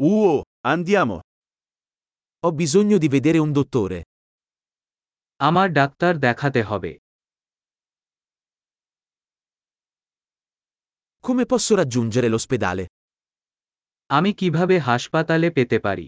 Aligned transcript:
Uh, 0.00 0.40
andiamo. 0.60 1.20
Ho 2.46 2.52
bisogno 2.52 2.98
di 2.98 3.08
vedere 3.08 3.38
un 3.38 3.50
dottore. 3.52 3.98
আমার 5.48 5.68
ডাক্তার 5.78 6.12
দেখাতে 6.26 6.60
হবে 6.70 6.92
Come 11.26 11.44
posso 11.52 11.72
raggiungere 11.80 12.28
l'ospedale? 12.32 12.84
আমি 14.16 14.30
কিভাবে 14.40 14.76
হাসপাতালে 14.88 15.48
পেতে 15.56 15.78
পারি 15.86 16.06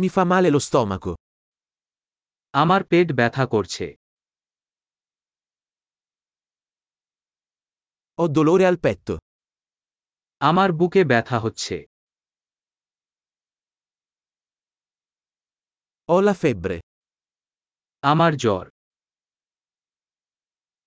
Mi 0.00 0.08
fa 0.14 0.24
male 0.32 0.48
lo 0.54 0.60
stomaco. 0.68 1.12
আমার 2.62 2.80
পেট 2.90 3.08
ব্যথা 3.18 3.44
করছে 3.54 3.86
Ho 8.19 8.23
dolore 8.35 8.65
al 8.71 8.77
petto. 8.85 9.15
আমার 10.41 10.69
বুকে 10.79 11.01
ব্যথা 11.11 11.37
হচ্ছে 11.39 11.75
Ho 16.09 16.17
la 16.27 16.33
febbre. 16.41 16.77
আমার 18.03 18.31
জ্বর 18.43 18.65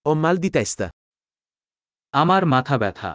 Ho 0.06 0.12
mal 0.24 0.36
di 0.44 0.50
testa. 0.56 0.86
আমার 2.14 2.42
মাথা 2.54 2.76
ব্যথা 2.82 3.12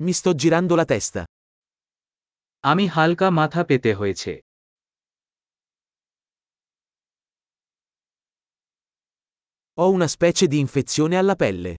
Mi 0.00 0.12
sto 0.18 0.30
girando 0.42 0.74
la 0.80 0.86
testa. 0.92 1.22
আমি 2.64 2.84
হালকা 2.94 3.28
মাথা 3.30 3.60
পেতে 3.68 3.90
হয়েছে 3.94 4.32
Ho 9.80 9.90
una 9.90 10.06
specie 10.08 10.46
di 10.46 10.58
infezione 10.58 11.16
alla 11.22 11.36
pelle. 11.42 11.72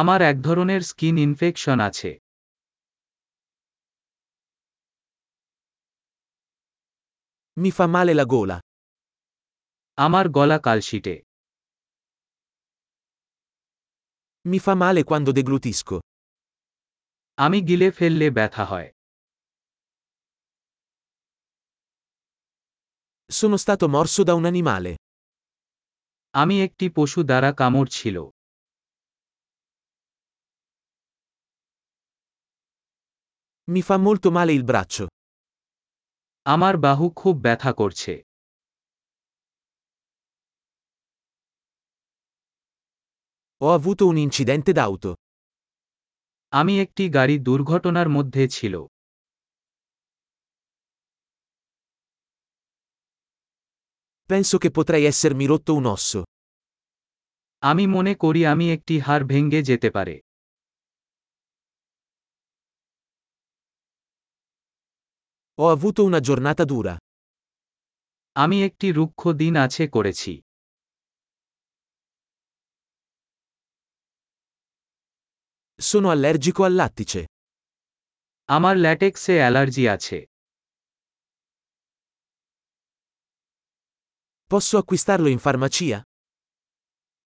আমার 0.00 0.20
এক 0.30 0.36
ধরনের 0.46 0.80
স্কিন 0.90 1.16
ইনফেকশন 1.26 1.78
আছে 1.88 2.10
Mi 7.62 7.70
fa 7.76 7.86
male 7.94 8.12
la 8.20 8.26
gola. 8.34 8.56
আমার 10.04 10.26
গলা 10.36 10.58
কালশিটে 10.66 11.14
Mi 14.50 14.58
fa 14.64 14.74
male 14.82 15.02
quando 15.10 15.30
deglutisco. 15.38 15.96
আমি 17.44 17.58
গিলে 17.68 17.88
ফেললে 17.98 18.26
ব্যথা 18.36 18.64
হয় 18.70 18.88
Sono 23.38 23.56
stato 23.64 23.84
morso 23.96 24.20
da 24.28 24.34
un 24.40 24.44
animale. 24.52 24.92
আমি 26.33 26.55
একটি 26.65 26.85
পশু 26.97 27.19
দ্বারা 27.29 27.49
কামড় 27.59 27.89
ছিল 27.97 28.17
Mi 33.67 33.81
fa 33.81 33.95
molto 33.97 34.27
male 34.31 34.53
il 34.53 34.63
braccio. 34.63 35.05
আমার 36.45 36.75
বাহু 36.85 37.05
খুব 37.19 37.35
ব্যথা 37.45 37.71
করছে 37.79 38.13
Ho 43.61 43.67
avuto 43.77 44.03
un 44.11 44.17
incidente 44.27 44.71
d'auto. 44.79 45.11
আমি 46.53 46.73
একটি 46.83 47.03
গাড়ি 47.09 47.35
দুর্ঘটনার 47.47 48.09
মধ্যে 48.09 48.43
ছিল 48.47 48.75
Penso 54.32 54.58
che 54.58 54.70
potrei 54.70 55.04
essermi 55.04 55.44
rotto 55.46 55.74
un 55.74 55.86
osso. 55.96 56.20
আমি 57.70 57.84
মনে 57.96 58.12
করি 58.22 58.40
আমি 58.52 58.66
একটি 58.76 58.94
হাড় 59.06 59.24
ভেঙ্গে 59.32 59.60
যেতে 59.68 59.88
পারে 59.96 60.14
Ho 65.60 65.66
avuto 65.76 66.00
una 66.10 66.20
giornata 66.26 66.64
dura. 66.72 66.94
আমি 68.36 68.56
একটি 68.68 68.86
রুক্ষ 68.98 69.20
দিন 69.42 69.54
আছে 69.64 69.84
করেছি 69.94 70.32
Sono 75.78 76.08
allergico 76.14 76.60
al 76.68 76.74
lattice. 76.80 77.20
আমার 78.48 78.74
ল্যাটেক্সে 78.84 79.34
অ্যালার্জি 79.42 79.84
আছে 79.94 80.18
Posso 84.52 84.74
acquistarlo 84.82 85.28
in 85.34 85.38
farmacia? 85.46 85.98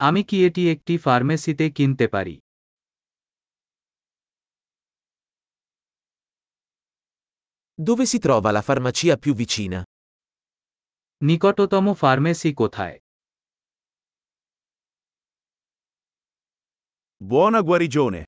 আমি 0.08 0.22
কি 0.28 0.36
এটি 0.48 0.62
একটি 0.74 0.94
ফার্মেসিতে 1.04 1.64
কিনতে 1.76 2.06
পারি 2.14 2.34
Dove 7.86 8.04
si 8.06 8.18
trova 8.24 8.50
la 8.56 8.62
farmacia 8.68 9.14
più 9.22 9.32
vicina? 9.42 9.78
নিকটতম 11.28 11.86
ফার্মেসি 12.02 12.50
কোথায় 12.60 12.96
Buona 17.20 17.60
guarigione. 17.68 18.20